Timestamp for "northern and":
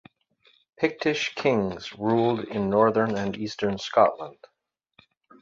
2.71-3.37